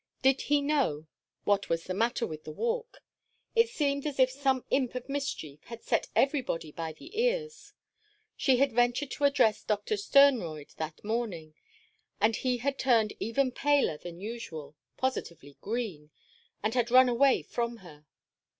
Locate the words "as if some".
4.07-4.65